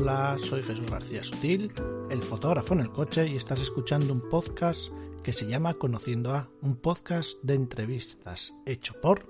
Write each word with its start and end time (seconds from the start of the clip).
Hola, 0.00 0.36
soy 0.38 0.62
Jesús 0.62 0.88
García 0.88 1.24
Sutil, 1.24 1.72
el 2.08 2.22
fotógrafo 2.22 2.72
en 2.72 2.80
el 2.80 2.92
coche 2.92 3.26
y 3.26 3.34
estás 3.34 3.60
escuchando 3.60 4.12
un 4.12 4.28
podcast 4.28 4.92
que 5.24 5.32
se 5.32 5.48
llama 5.48 5.74
Conociendo 5.74 6.32
a, 6.34 6.48
un 6.62 6.76
podcast 6.76 7.36
de 7.42 7.54
entrevistas 7.54 8.54
hecho 8.64 8.94
por 9.00 9.28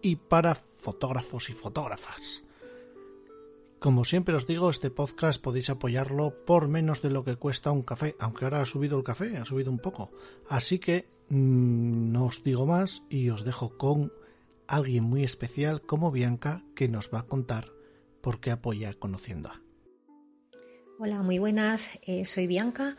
y 0.00 0.16
para 0.16 0.54
fotógrafos 0.54 1.50
y 1.50 1.52
fotógrafas. 1.52 2.42
Como 3.78 4.04
siempre 4.04 4.34
os 4.34 4.46
digo, 4.46 4.70
este 4.70 4.90
podcast 4.90 5.42
podéis 5.42 5.68
apoyarlo 5.68 6.42
por 6.46 6.68
menos 6.68 7.02
de 7.02 7.10
lo 7.10 7.22
que 7.22 7.36
cuesta 7.36 7.70
un 7.70 7.82
café, 7.82 8.16
aunque 8.18 8.46
ahora 8.46 8.62
ha 8.62 8.66
subido 8.66 8.96
el 8.96 9.04
café, 9.04 9.36
ha 9.36 9.44
subido 9.44 9.70
un 9.70 9.78
poco. 9.78 10.10
Así 10.48 10.78
que 10.78 11.06
mmm, 11.28 12.12
no 12.12 12.24
os 12.24 12.42
digo 12.42 12.64
más 12.64 13.02
y 13.10 13.28
os 13.28 13.44
dejo 13.44 13.76
con 13.76 14.10
alguien 14.68 15.04
muy 15.04 15.22
especial 15.22 15.82
como 15.82 16.10
Bianca 16.10 16.64
que 16.74 16.88
nos 16.88 17.10
va 17.12 17.18
a 17.18 17.26
contar 17.26 17.66
por 18.22 18.40
qué 18.40 18.50
apoya 18.50 18.94
Conociendo 18.94 19.50
a. 19.50 19.67
Hola, 21.00 21.22
muy 21.22 21.38
buenas, 21.38 21.90
eh, 22.02 22.24
soy 22.24 22.48
Bianca 22.48 22.96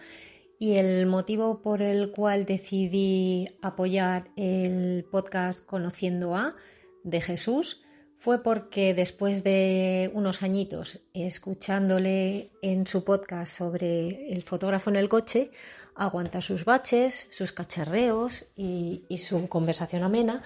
y 0.57 0.75
el 0.75 1.05
motivo 1.05 1.61
por 1.61 1.81
el 1.81 2.11
cual 2.11 2.45
decidí 2.45 3.49
apoyar 3.61 4.29
el 4.37 5.05
podcast 5.11 5.65
Conociendo 5.65 6.33
a 6.33 6.55
de 7.03 7.19
Jesús 7.19 7.81
fue 8.17 8.41
porque 8.41 8.93
después 8.93 9.43
de 9.43 10.11
unos 10.13 10.43
añitos 10.43 11.01
escuchándole 11.13 12.51
en 12.61 12.87
su 12.87 13.03
podcast 13.03 13.57
sobre 13.57 14.31
el 14.31 14.43
fotógrafo 14.43 14.89
en 14.89 14.95
el 14.95 15.09
coche, 15.09 15.51
aguanta 15.93 16.39
sus 16.39 16.63
baches, 16.63 17.27
sus 17.31 17.51
cacharreos 17.51 18.45
y, 18.55 19.03
su 19.17 19.49
conversación 19.49 20.03
amena, 20.03 20.41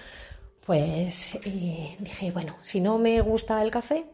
pues 0.66 1.38
eh, 1.44 1.96
dije, 2.00 2.32
bueno, 2.32 2.56
si 2.62 2.80
no 2.80 2.98
me 2.98 3.20
gusta 3.20 3.62
el 3.62 3.70
café, 3.70 4.06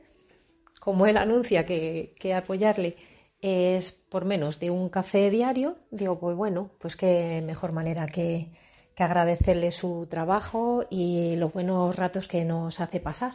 como 0.78 1.06
él 1.06 1.16
anuncia 1.16 1.64
que, 1.64 2.14
que 2.18 2.34
apoyarle 2.34 3.08
es 3.42 3.92
por 3.92 4.24
menos 4.24 4.58
de 4.58 4.70
un 4.70 4.88
café 4.88 5.30
diario, 5.30 5.76
digo, 5.90 6.18
pues 6.18 6.36
bueno, 6.36 6.70
pues 6.78 6.96
qué 6.96 7.42
mejor 7.44 7.72
manera 7.72 8.06
que, 8.06 8.50
que 8.94 9.02
agradecerle 9.02 9.70
su 9.70 10.06
trabajo 10.10 10.84
y 10.90 11.36
los 11.36 11.52
buenos 11.52 11.96
ratos 11.96 12.28
que 12.28 12.44
nos 12.44 12.80
hace 12.80 13.00
pasar. 13.00 13.34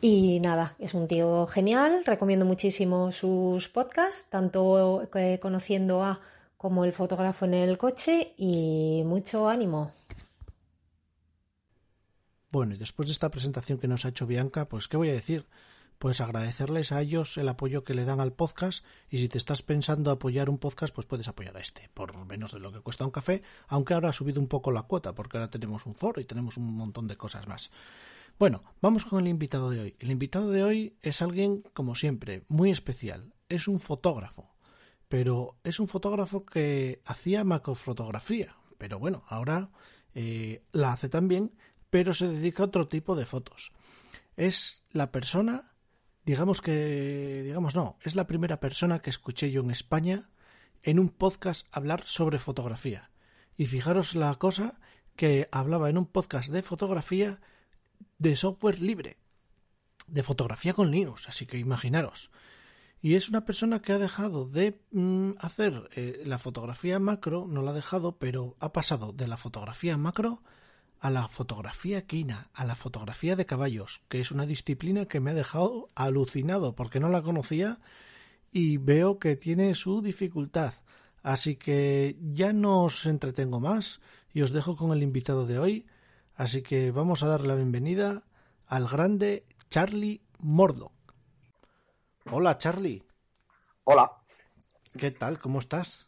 Y 0.00 0.40
nada, 0.40 0.74
es 0.78 0.94
un 0.94 1.06
tío 1.06 1.46
genial, 1.46 2.04
recomiendo 2.04 2.44
muchísimo 2.44 3.12
sus 3.12 3.68
podcasts, 3.68 4.26
tanto 4.28 5.08
eh, 5.14 5.38
conociendo 5.40 6.02
a 6.02 6.20
como 6.56 6.84
el 6.84 6.92
fotógrafo 6.92 7.44
en 7.44 7.54
el 7.54 7.78
coche 7.78 8.34
y 8.36 9.02
mucho 9.04 9.48
ánimo. 9.48 9.92
Bueno, 12.50 12.74
y 12.74 12.78
después 12.78 13.08
de 13.08 13.12
esta 13.12 13.30
presentación 13.30 13.78
que 13.78 13.88
nos 13.88 14.04
ha 14.04 14.08
hecho 14.08 14.26
Bianca, 14.26 14.66
pues 14.66 14.86
¿qué 14.86 14.96
voy 14.96 15.08
a 15.08 15.12
decir? 15.12 15.46
Pues 16.02 16.20
agradecerles 16.20 16.90
a 16.90 17.00
ellos 17.00 17.38
el 17.38 17.48
apoyo 17.48 17.84
que 17.84 17.94
le 17.94 18.04
dan 18.04 18.18
al 18.18 18.32
podcast 18.32 18.84
y 19.08 19.18
si 19.18 19.28
te 19.28 19.38
estás 19.38 19.62
pensando 19.62 20.10
apoyar 20.10 20.50
un 20.50 20.58
podcast, 20.58 20.92
pues 20.92 21.06
puedes 21.06 21.28
apoyar 21.28 21.56
a 21.56 21.60
este, 21.60 21.90
por 21.94 22.26
menos 22.26 22.50
de 22.50 22.58
lo 22.58 22.72
que 22.72 22.80
cuesta 22.80 23.04
un 23.04 23.12
café, 23.12 23.40
aunque 23.68 23.94
ahora 23.94 24.08
ha 24.08 24.12
subido 24.12 24.40
un 24.40 24.48
poco 24.48 24.72
la 24.72 24.82
cuota, 24.82 25.14
porque 25.14 25.36
ahora 25.36 25.48
tenemos 25.48 25.86
un 25.86 25.94
foro 25.94 26.20
y 26.20 26.24
tenemos 26.24 26.56
un 26.56 26.74
montón 26.74 27.06
de 27.06 27.16
cosas 27.16 27.46
más. 27.46 27.70
Bueno, 28.36 28.64
vamos 28.80 29.04
con 29.04 29.20
el 29.20 29.28
invitado 29.28 29.70
de 29.70 29.78
hoy. 29.78 29.96
El 30.00 30.10
invitado 30.10 30.50
de 30.50 30.64
hoy 30.64 30.96
es 31.02 31.22
alguien, 31.22 31.62
como 31.72 31.94
siempre, 31.94 32.42
muy 32.48 32.72
especial. 32.72 33.32
Es 33.48 33.68
un 33.68 33.78
fotógrafo, 33.78 34.56
pero 35.08 35.54
es 35.62 35.78
un 35.78 35.86
fotógrafo 35.86 36.44
que 36.44 37.00
hacía 37.04 37.44
macrofotografía, 37.44 38.56
pero 38.76 38.98
bueno, 38.98 39.22
ahora 39.28 39.70
eh, 40.16 40.64
la 40.72 40.94
hace 40.94 41.08
también, 41.08 41.52
pero 41.90 42.12
se 42.12 42.26
dedica 42.26 42.64
a 42.64 42.66
otro 42.66 42.88
tipo 42.88 43.14
de 43.14 43.24
fotos. 43.24 43.70
Es 44.34 44.82
la 44.90 45.12
persona 45.12 45.71
digamos 46.24 46.60
que, 46.60 47.42
digamos 47.44 47.74
no, 47.74 47.98
es 48.02 48.16
la 48.16 48.26
primera 48.26 48.60
persona 48.60 49.00
que 49.00 49.10
escuché 49.10 49.50
yo 49.50 49.62
en 49.62 49.70
España 49.70 50.28
en 50.82 50.98
un 50.98 51.08
podcast 51.08 51.66
hablar 51.72 52.02
sobre 52.06 52.38
fotografía. 52.38 53.10
Y 53.56 53.66
fijaros 53.66 54.14
la 54.14 54.34
cosa 54.36 54.80
que 55.16 55.48
hablaba 55.52 55.90
en 55.90 55.98
un 55.98 56.06
podcast 56.06 56.50
de 56.50 56.62
fotografía 56.62 57.40
de 58.18 58.36
software 58.36 58.80
libre, 58.80 59.18
de 60.06 60.22
fotografía 60.22 60.74
con 60.74 60.90
Linux, 60.90 61.28
así 61.28 61.46
que 61.46 61.58
imaginaros. 61.58 62.30
Y 63.00 63.16
es 63.16 63.28
una 63.28 63.44
persona 63.44 63.82
que 63.82 63.92
ha 63.92 63.98
dejado 63.98 64.46
de 64.46 64.80
mm, 64.92 65.32
hacer 65.38 65.90
eh, 65.94 66.22
la 66.24 66.38
fotografía 66.38 67.00
macro, 67.00 67.46
no 67.48 67.62
la 67.62 67.72
ha 67.72 67.74
dejado, 67.74 68.18
pero 68.18 68.56
ha 68.60 68.72
pasado 68.72 69.12
de 69.12 69.26
la 69.26 69.36
fotografía 69.36 69.96
macro 69.96 70.42
a 71.02 71.10
la 71.10 71.26
fotografía 71.26 72.06
quina, 72.06 72.48
a 72.54 72.64
la 72.64 72.76
fotografía 72.76 73.34
de 73.34 73.44
caballos, 73.44 74.02
que 74.08 74.20
es 74.20 74.30
una 74.30 74.46
disciplina 74.46 75.06
que 75.06 75.18
me 75.18 75.32
ha 75.32 75.34
dejado 75.34 75.88
alucinado 75.96 76.76
porque 76.76 77.00
no 77.00 77.08
la 77.08 77.22
conocía 77.22 77.80
y 78.52 78.76
veo 78.76 79.18
que 79.18 79.34
tiene 79.34 79.74
su 79.74 80.00
dificultad. 80.00 80.74
Así 81.24 81.56
que 81.56 82.16
ya 82.32 82.52
no 82.52 82.84
os 82.84 83.04
entretengo 83.06 83.58
más 83.58 84.00
y 84.32 84.42
os 84.42 84.52
dejo 84.52 84.76
con 84.76 84.92
el 84.92 85.02
invitado 85.02 85.44
de 85.44 85.58
hoy. 85.58 85.86
Así 86.36 86.62
que 86.62 86.92
vamos 86.92 87.24
a 87.24 87.26
dar 87.26 87.40
la 87.40 87.56
bienvenida 87.56 88.22
al 88.68 88.86
grande 88.86 89.44
Charlie 89.70 90.22
Mordock. 90.38 90.92
Hola 92.30 92.58
Charlie. 92.58 93.02
Hola. 93.82 94.08
¿Qué 94.96 95.10
tal? 95.10 95.40
¿Cómo 95.40 95.58
estás? 95.58 96.06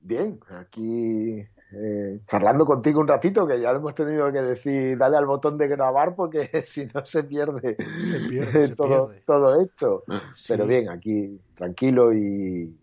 Bien, 0.00 0.40
aquí 0.48 1.46
eh, 1.76 2.20
charlando 2.26 2.64
contigo 2.64 3.00
un 3.00 3.08
ratito, 3.08 3.46
que 3.46 3.60
ya 3.60 3.70
hemos 3.70 3.94
tenido 3.94 4.30
que 4.32 4.40
decir, 4.40 4.96
dale 4.96 5.16
al 5.16 5.26
botón 5.26 5.58
de 5.58 5.68
grabar 5.68 6.14
porque 6.14 6.48
si 6.66 6.86
no 6.86 7.04
se 7.04 7.24
pierde, 7.24 7.76
se 8.10 8.20
pierde 8.28 8.68
todo, 8.68 9.08
se 9.08 9.14
pierde. 9.14 9.22
todo 9.26 9.60
esto. 9.60 10.04
Sí. 10.36 10.44
Pero 10.48 10.66
bien, 10.66 10.88
aquí 10.88 11.40
tranquilo 11.54 12.12
y, 12.12 12.74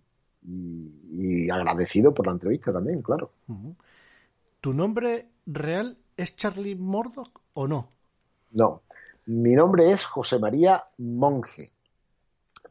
y, 0.43 0.91
y, 1.11 1.49
agradecido 1.49 2.13
por 2.13 2.25
la 2.27 2.33
entrevista 2.33 2.73
también, 2.73 3.01
claro. 3.01 3.31
¿Tu 4.59 4.73
nombre 4.73 5.27
real 5.45 5.97
es 6.17 6.35
Charlie 6.35 6.75
Mordock 6.75 7.41
o 7.53 7.67
no? 7.67 7.87
No, 8.51 8.81
mi 9.25 9.55
nombre 9.55 9.91
es 9.91 10.03
José 10.03 10.39
María 10.39 10.83
Monge, 10.97 11.71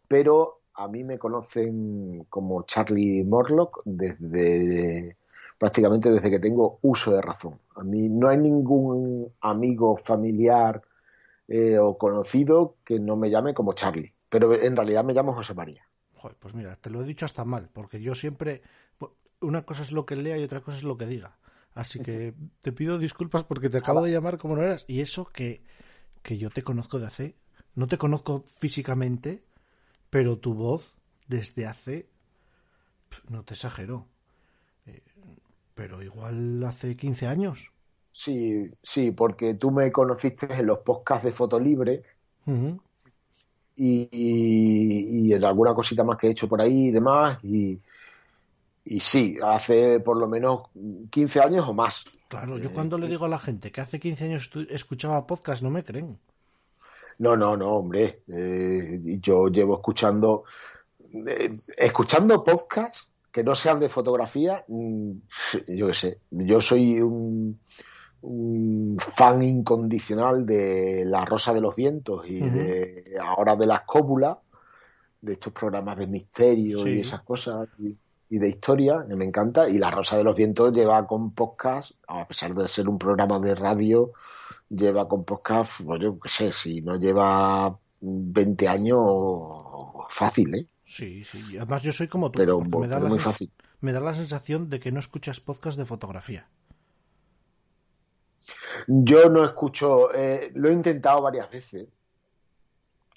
pero 0.08 0.60
a 0.74 0.88
mí 0.88 1.04
me 1.04 1.18
conocen 1.18 2.24
como 2.30 2.62
Charlie 2.62 3.22
Morlock 3.22 3.82
desde 3.84 5.16
prácticamente 5.60 6.10
desde 6.10 6.30
que 6.30 6.38
tengo 6.38 6.78
uso 6.80 7.12
de 7.12 7.20
razón. 7.20 7.60
A 7.76 7.84
mí 7.84 8.08
no 8.08 8.30
hay 8.30 8.38
ningún 8.38 9.30
amigo, 9.42 9.94
familiar 9.94 10.80
eh, 11.46 11.78
o 11.78 11.98
conocido 11.98 12.76
que 12.82 12.98
no 12.98 13.14
me 13.14 13.28
llame 13.28 13.52
como 13.52 13.74
Charlie, 13.74 14.14
pero 14.30 14.54
en 14.54 14.74
realidad 14.74 15.04
me 15.04 15.12
llamo 15.12 15.34
José 15.34 15.52
María. 15.52 15.86
Joder, 16.14 16.34
pues 16.40 16.54
mira, 16.54 16.76
te 16.76 16.88
lo 16.88 17.02
he 17.02 17.04
dicho 17.04 17.26
hasta 17.26 17.44
mal, 17.44 17.68
porque 17.74 18.00
yo 18.00 18.14
siempre 18.14 18.62
una 19.42 19.66
cosa 19.66 19.82
es 19.82 19.92
lo 19.92 20.06
que 20.06 20.16
lea 20.16 20.38
y 20.38 20.44
otra 20.44 20.62
cosa 20.62 20.78
es 20.78 20.82
lo 20.84 20.96
que 20.96 21.06
diga. 21.06 21.36
Así 21.74 22.00
que 22.00 22.32
te 22.60 22.72
pido 22.72 22.98
disculpas 22.98 23.44
porque 23.44 23.68
te 23.68 23.76
acabo 23.76 24.02
de 24.02 24.12
llamar 24.12 24.38
como 24.38 24.56
no 24.56 24.62
eras. 24.62 24.86
Y 24.88 25.02
eso 25.02 25.26
que, 25.26 25.62
que 26.22 26.38
yo 26.38 26.48
te 26.48 26.62
conozco 26.62 26.98
de 26.98 27.06
hace, 27.06 27.36
no 27.74 27.86
te 27.86 27.98
conozco 27.98 28.46
físicamente, 28.46 29.44
pero 30.08 30.38
tu 30.38 30.54
voz 30.54 30.96
desde 31.28 31.66
hace, 31.66 32.08
no 33.28 33.44
te 33.44 33.52
exagero, 33.52 34.06
eh, 34.86 35.02
pero 35.80 36.02
igual 36.02 36.62
hace 36.64 36.94
15 36.94 37.26
años. 37.26 37.72
Sí, 38.12 38.70
sí, 38.82 39.12
porque 39.12 39.54
tú 39.54 39.70
me 39.70 39.90
conociste 39.90 40.46
en 40.52 40.66
los 40.66 40.80
podcasts 40.80 41.24
de 41.24 41.32
Fotolibre 41.32 42.02
uh 42.44 42.50
-huh. 42.50 42.80
y, 43.76 44.06
y, 44.12 45.28
y, 45.28 45.32
en 45.32 45.42
alguna 45.42 45.72
cosita 45.72 46.04
más 46.04 46.18
que 46.18 46.26
he 46.26 46.32
hecho 46.32 46.48
por 46.48 46.60
ahí 46.60 46.88
y 46.88 46.90
demás. 46.90 47.38
Y, 47.42 47.80
y 48.84 49.00
sí, 49.00 49.38
hace 49.42 50.00
por 50.00 50.18
lo 50.18 50.28
menos 50.28 50.68
15 51.08 51.40
años 51.40 51.66
o 51.66 51.72
más. 51.72 52.04
Claro, 52.28 52.58
yo 52.58 52.70
cuando 52.72 52.98
eh, 52.98 53.00
le 53.00 53.08
digo 53.08 53.24
a 53.24 53.30
la 53.30 53.38
gente 53.38 53.72
que 53.72 53.80
hace 53.80 53.98
15 53.98 54.24
años 54.24 54.50
escuchaba 54.68 55.26
podcast 55.26 55.62
no 55.62 55.70
me 55.70 55.82
creen. 55.82 56.18
No, 57.16 57.38
no, 57.38 57.56
no, 57.56 57.70
hombre. 57.70 58.20
Eh, 58.28 59.00
yo 59.22 59.48
llevo 59.48 59.76
escuchando, 59.76 60.44
eh, 61.26 61.58
escuchando 61.78 62.44
podcasts 62.44 63.09
que 63.32 63.44
no 63.44 63.54
sean 63.54 63.80
de 63.80 63.88
fotografía, 63.88 64.64
mm, 64.68 65.10
yo 65.68 65.88
qué 65.88 65.94
sé, 65.94 66.18
yo 66.30 66.60
soy 66.60 67.00
un, 67.00 67.58
un, 68.22 68.96
fan 68.98 69.42
incondicional 69.42 70.44
de 70.44 71.04
La 71.04 71.24
Rosa 71.24 71.54
de 71.54 71.60
los 71.60 71.76
Vientos 71.76 72.26
y 72.26 72.42
uh 72.42 72.46
-huh. 72.46 72.52
de 72.52 73.18
ahora 73.22 73.56
de 73.56 73.66
las 73.66 73.82
cópulas, 73.82 74.38
de 75.20 75.34
estos 75.34 75.52
programas 75.52 75.98
de 75.98 76.06
misterio 76.06 76.82
sí. 76.82 76.90
y 76.90 77.00
esas 77.00 77.22
cosas 77.22 77.68
y, 77.78 77.96
y, 78.30 78.38
de 78.38 78.48
historia, 78.48 79.04
que 79.06 79.16
me 79.16 79.26
encanta. 79.26 79.68
Y 79.68 79.78
La 79.78 79.90
Rosa 79.90 80.16
de 80.16 80.24
los 80.24 80.34
Vientos 80.34 80.72
lleva 80.72 81.06
con 81.06 81.32
podcast, 81.32 81.92
a 82.08 82.26
pesar 82.26 82.54
de 82.54 82.66
ser 82.68 82.88
un 82.88 82.98
programa 82.98 83.38
de 83.38 83.54
radio, 83.54 84.12
lleva 84.68 85.06
con 85.08 85.24
podcast, 85.24 85.82
pues 85.84 86.00
yo 86.00 86.18
qué 86.18 86.28
sé, 86.28 86.52
si 86.52 86.80
no 86.80 86.96
lleva 86.96 87.76
20 88.00 88.68
años, 88.68 88.98
fácil, 90.08 90.54
¿eh? 90.54 90.66
Sí, 90.90 91.22
sí. 91.22 91.56
Además 91.56 91.82
yo 91.82 91.92
soy 91.92 92.08
como 92.08 92.32
tú. 92.32 92.38
Pero, 92.38 92.60
me, 92.60 92.88
da 92.88 92.96
pero 92.96 93.08
muy 93.08 93.20
fácil. 93.20 93.48
me 93.80 93.92
da 93.92 94.00
la 94.00 94.12
sensación 94.12 94.68
de 94.68 94.80
que 94.80 94.90
no 94.90 94.98
escuchas 94.98 95.38
podcast 95.38 95.78
de 95.78 95.86
fotografía. 95.86 96.48
Yo 98.88 99.30
no 99.30 99.44
escucho, 99.44 100.12
eh, 100.12 100.50
lo 100.54 100.68
he 100.68 100.72
intentado 100.72 101.22
varias 101.22 101.48
veces. 101.48 101.86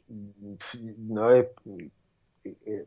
No 0.07 1.33
he, 1.33 1.51
eh, 2.45 2.85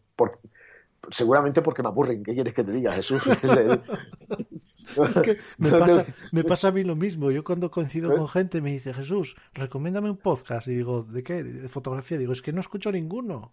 seguramente 1.10 1.62
porque 1.62 1.82
me 1.82 1.88
aburren. 1.88 2.22
¿Qué 2.22 2.34
quieres 2.34 2.54
que 2.54 2.62
te 2.62 2.70
diga, 2.70 2.92
Jesús? 2.92 3.22
es 3.26 5.20
que 5.20 5.38
me 5.58 5.70
pasa, 5.80 6.06
me 6.30 6.44
pasa, 6.44 6.68
a 6.68 6.70
mí 6.70 6.84
lo 6.84 6.94
mismo. 6.94 7.32
Yo 7.32 7.42
cuando 7.42 7.72
coincido 7.72 8.14
con 8.14 8.28
gente 8.28 8.60
me 8.60 8.70
dice, 8.70 8.94
Jesús, 8.94 9.36
recomiéndame 9.52 10.10
un 10.10 10.18
podcast. 10.18 10.68
Y 10.68 10.76
digo, 10.76 11.02
¿de 11.02 11.24
qué? 11.24 11.42
De 11.42 11.68
fotografía. 11.68 12.18
Digo, 12.18 12.32
es 12.32 12.40
que 12.40 12.52
no 12.52 12.60
escucho 12.60 12.92
ninguno. 12.92 13.52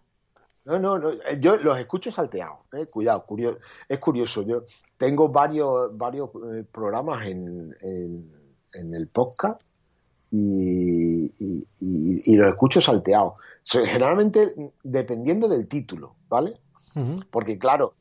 No, 0.64 0.78
no, 0.78 0.98
no. 0.98 1.12
Yo 1.40 1.56
los 1.56 1.78
escucho 1.78 2.10
salteados. 2.10 2.58
Eh. 2.72 2.86
Cuidado, 2.86 3.24
curioso. 3.26 3.58
es 3.88 3.98
curioso. 3.98 4.42
Yo 4.42 4.60
tengo 4.96 5.28
varios, 5.28 5.96
varios 5.96 6.30
eh, 6.52 6.64
programas 6.70 7.26
en, 7.26 7.76
en, 8.72 8.94
el 8.94 9.06
podcast 9.08 9.62
y, 10.30 11.32
y, 11.80 12.36
los 12.36 12.48
escucho 12.48 12.80
salteados. 12.80 13.34
generalmente 13.64 14.54
dependiendo 14.82 15.48
del 15.48 15.68
título, 15.68 16.16
¿vale? 16.28 16.58
Porque 17.30 17.58
claro, 17.58 17.94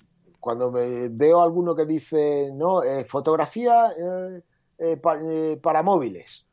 cuando 0.44 0.72
me 0.72 1.08
veo 1.08 1.42
alguno 1.42 1.74
que 1.74 1.86
dice, 1.86 2.52
no, 2.54 2.84
eh, 2.84 3.06
fotografía 3.06 3.94
eh, 3.98 4.42
eh, 4.78 5.58
para 5.62 5.82
móviles, 5.82 6.46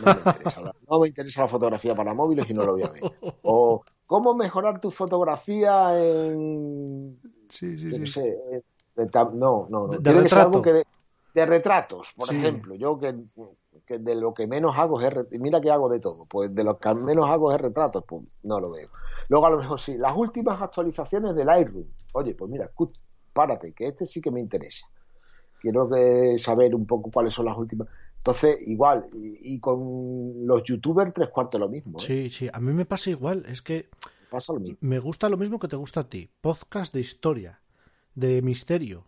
no 0.00 0.06
me, 0.06 0.18
interesa, 0.18 0.62
no 0.90 1.00
me 1.00 1.08
interesa 1.08 1.42
la 1.42 1.48
fotografía 1.48 1.94
para 1.94 2.12
móviles 2.12 2.50
y 2.50 2.54
no 2.54 2.64
lo 2.64 2.72
voy 2.72 2.82
a 2.82 2.88
ver. 2.88 3.02
O 3.42 3.84
cómo 4.06 4.34
mejorar 4.34 4.80
tu 4.80 4.90
fotografía 4.90 5.98
en... 6.00 7.18
Sí, 7.50 7.76
sí, 7.76 8.06
sí. 8.06 8.22
no, 9.34 9.66
no, 9.68 9.68
no. 9.68 9.88
De, 9.88 10.22
que 10.22 10.28
ser 10.28 10.38
algo 10.38 10.62
que 10.62 10.84
de, 11.34 11.46
retratos, 11.46 12.12
por 12.16 12.32
ejemplo. 12.32 12.74
Yo 12.74 12.98
que, 12.98 13.14
que, 13.84 13.98
de 13.98 14.14
lo 14.14 14.32
que 14.32 14.46
menos 14.46 14.76
hago 14.76 15.00
es... 15.00 15.12
Mira 15.32 15.60
que 15.60 15.70
hago 15.70 15.88
de 15.88 16.00
todo. 16.00 16.24
Pues 16.26 16.54
de 16.54 16.64
lo 16.64 16.78
que 16.78 16.94
menos 16.94 17.28
hago 17.28 17.52
es 17.52 17.60
retratos, 17.60 18.04
pues 18.06 18.24
no 18.42 18.60
lo 18.60 18.70
veo. 18.70 18.88
Luego 19.28 19.46
a 19.46 19.50
lo 19.50 19.58
mejor 19.58 19.80
sí, 19.80 19.96
las 19.96 20.16
últimas 20.16 20.60
actualizaciones 20.62 21.34
del 21.34 21.46
Lightroom. 21.46 21.86
Oye, 22.12 22.34
pues 22.34 22.50
mira, 22.50 22.70
párate, 23.32 23.72
que 23.72 23.88
este 23.88 24.06
sí 24.06 24.20
que 24.20 24.30
me 24.30 24.40
interesa. 24.40 24.86
Quiero 25.60 25.88
saber 26.38 26.74
un 26.74 26.86
poco 26.86 27.10
cuáles 27.10 27.34
son 27.34 27.46
las 27.46 27.56
últimas. 27.56 27.88
Entonces, 28.26 28.58
igual, 28.66 29.08
y, 29.14 29.60
con 29.60 30.44
los 30.44 30.64
youtubers 30.64 31.14
tres 31.14 31.28
cuartos 31.28 31.60
lo 31.60 31.68
mismo. 31.68 31.96
¿eh? 32.00 32.02
Sí, 32.04 32.30
sí, 32.30 32.48
a 32.52 32.58
mí 32.58 32.72
me 32.72 32.84
pasa 32.84 33.10
igual. 33.10 33.44
Es 33.46 33.62
que 33.62 33.88
pasa 34.28 34.52
lo 34.52 34.58
mismo. 34.58 34.78
me 34.80 34.98
gusta 34.98 35.28
lo 35.28 35.36
mismo 35.36 35.60
que 35.60 35.68
te 35.68 35.76
gusta 35.76 36.00
a 36.00 36.08
ti. 36.08 36.28
Podcast 36.40 36.92
de 36.92 36.98
historia, 36.98 37.60
de 38.16 38.42
misterio, 38.42 39.06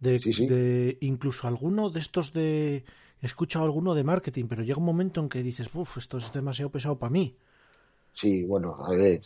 de, 0.00 0.18
de 0.18 0.98
incluso 1.02 1.46
alguno 1.46 1.88
de 1.90 2.00
estos 2.00 2.32
de... 2.32 2.84
He 3.22 3.26
escuchado 3.26 3.64
alguno 3.64 3.94
de 3.94 4.02
marketing, 4.02 4.46
pero 4.48 4.64
llega 4.64 4.78
un 4.78 4.84
momento 4.84 5.20
en 5.20 5.28
que 5.28 5.40
dices, 5.44 5.72
uff, 5.72 5.96
esto 5.96 6.18
es 6.18 6.32
demasiado 6.32 6.70
pesado 6.70 6.98
para 6.98 7.10
mí. 7.10 7.36
Sí, 8.12 8.42
bueno, 8.42 8.74
a 8.76 8.90
ver, 8.90 9.22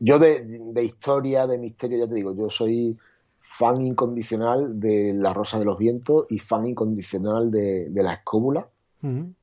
yo 0.00 0.18
de, 0.18 0.82
historia, 0.82 1.46
de 1.46 1.58
misterio, 1.58 1.98
ya 1.98 2.08
te 2.08 2.14
digo, 2.14 2.34
yo 2.34 2.48
soy 2.48 2.98
fan 3.38 3.80
incondicional 3.80 4.78
de 4.78 5.12
La 5.14 5.32
Rosa 5.32 5.58
de 5.58 5.64
los 5.64 5.78
Vientos 5.78 6.26
y 6.30 6.38
fan 6.38 6.66
incondicional 6.66 7.50
de, 7.50 7.90
La 7.94 8.14
Escóbula 8.14 8.68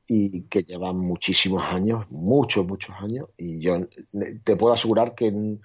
y 0.08 0.42
que 0.44 0.64
llevan 0.64 0.98
muchísimos 0.98 1.64
años, 1.64 2.06
muchos, 2.10 2.66
muchos 2.66 2.94
años 3.00 3.30
y 3.38 3.60
yo 3.60 3.78
te 4.44 4.56
puedo 4.58 4.74
asegurar 4.74 5.16
que 5.16 5.58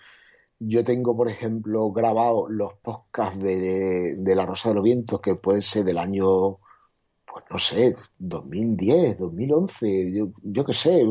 yo 0.60 0.84
tengo, 0.84 1.16
por 1.16 1.28
ejemplo, 1.28 1.90
grabado 1.90 2.48
los 2.48 2.74
podcasts 2.74 3.42
de, 3.42 4.16
de 4.16 4.36
La 4.36 4.46
Rosa 4.46 4.68
de 4.68 4.74
los 4.76 4.84
Vientos 4.84 5.20
que 5.20 5.34
pueden 5.34 5.62
ser 5.62 5.84
del 5.84 5.98
año, 5.98 6.58
pues 7.24 7.44
no 7.50 7.58
sé, 7.58 7.96
2010, 8.18 9.18
2011, 9.18 10.12
yo, 10.12 10.28
yo 10.42 10.64
qué 10.64 10.74
sé, 10.74 11.02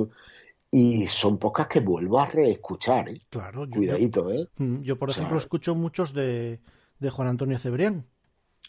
y 0.72 1.08
son 1.08 1.38
pocas 1.40 1.68
que 1.68 1.80
vuelvo 1.80 2.20
a 2.20 2.28
reescuchar, 2.28 3.10
¿eh? 3.10 3.22
Claro, 3.30 3.68
Cuidadito, 3.68 4.32
¿eh? 4.32 4.48
Yo, 4.58 4.98
por 4.98 5.10
ejemplo, 5.10 5.38
escucho 5.38 5.74
muchos 5.74 6.14
de, 6.14 6.60
de, 7.00 7.10
Juan 7.10 7.28
Antonio 7.28 7.58
Cebrián. 7.58 8.06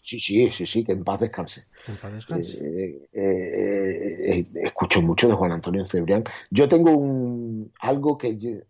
Sí, 0.02 0.18
sí, 0.18 0.50
sí, 0.50 0.66
sí, 0.66 0.84
que 0.84 0.92
en 0.92 1.04
paz 1.04 1.20
descanse. 1.20 1.66
en 1.86 1.96
paz 1.98 2.12
descanse. 2.12 2.56
Eh, 2.58 3.08
eh, 3.12 4.38
eh, 4.38 4.46
escucho 4.62 5.02
mucho 5.02 5.28
de 5.28 5.34
Juan 5.34 5.52
Antonio 5.52 5.86
Cebrián. 5.86 6.24
Yo 6.50 6.68
tengo 6.68 6.92
un 6.92 7.72
algo 7.80 8.16
que, 8.16 8.64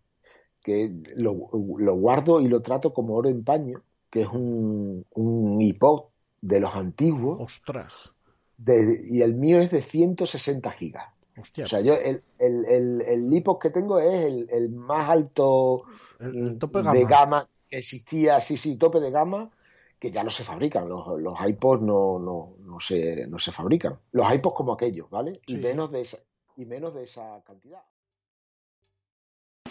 que 0.61 0.91
lo, 1.17 1.49
lo, 1.77 1.95
guardo 1.95 2.41
y 2.41 2.47
lo 2.47 2.61
trato 2.61 2.93
como 2.93 3.15
oro 3.15 3.29
en 3.29 3.43
paño, 3.43 3.81
que 4.09 4.21
es 4.21 4.27
un, 4.27 5.05
un 5.11 5.61
iPod 5.61 6.05
de 6.41 6.59
los 6.59 6.75
antiguos. 6.75 7.39
Ostras. 7.39 8.11
De, 8.57 9.05
y 9.09 9.21
el 9.21 9.35
mío 9.35 9.59
es 9.59 9.71
de 9.71 9.81
160 9.81 10.69
gigas. 10.71 11.05
O 11.37 11.65
sea, 11.65 11.81
yo 11.81 11.95
el, 11.95 12.23
el, 12.39 12.65
el, 12.65 13.01
el 13.01 13.29
Lipos 13.29 13.57
que 13.59 13.69
tengo 13.69 13.99
es 13.99 14.25
el, 14.25 14.47
el 14.51 14.69
más 14.69 15.09
alto 15.09 15.83
de 16.19 17.05
gama 17.05 17.47
existía, 17.71 18.39
sí, 18.41 18.57
sí, 18.57 18.75
tope 18.75 18.99
de 18.99 19.09
gama, 19.09 19.49
que 19.97 20.11
ya 20.11 20.23
no 20.23 20.29
se 20.29 20.43
fabrican. 20.43 20.87
Los, 20.87 21.19
los 21.19 21.33
iPods 21.47 21.81
no, 21.81 22.19
no, 22.19 22.55
no, 22.59 22.79
se, 22.79 23.25
no 23.27 23.39
se 23.39 23.51
fabrican. 23.51 23.97
Los 24.11 24.31
iPods 24.31 24.55
como 24.55 24.73
aquellos, 24.73 25.09
¿vale? 25.09 25.39
Y, 25.47 25.57
menos 25.57 25.91
de 25.91 26.01
esa, 26.01 26.17
y 26.57 26.65
menos 26.65 26.93
de 26.93 27.03
esa 27.03 27.41
cantidad. 27.45 27.81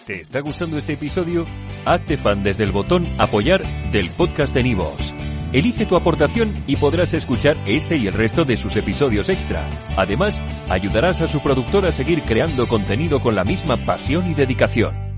¿Te 0.07 0.21
está 0.21 0.41
gustando 0.41 0.79
este 0.79 0.95
episodio? 0.95 1.45
Hazte 1.85 2.17
fan 2.17 2.43
desde 2.43 2.65
el 2.65 2.73
botón 2.73 3.07
apoyar 3.21 3.63
del 3.93 4.11
podcast 4.11 4.55
de 4.55 4.63
Nivos. 4.63 5.15
Elige 5.53 5.85
tu 5.85 5.97
aportación 5.97 6.65
y 6.67 6.77
podrás 6.77 7.13
escuchar 7.13 7.57
este 7.67 7.97
y 7.97 8.07
el 8.07 8.15
resto 8.15 8.45
de 8.45 8.57
sus 8.57 8.77
episodios 8.77 9.29
extra. 9.29 9.69
Además, 9.97 10.41
ayudarás 10.69 11.21
a 11.21 11.29
su 11.29 11.41
productor 11.41 11.87
a 11.87 11.93
seguir 11.93 12.23
creando 12.23 12.69
contenido 12.69 13.21
con 13.21 13.35
la 13.35 13.45
misma 13.45 13.77
pasión 13.77 14.31
y 14.31 14.35
dedicación. 14.35 15.10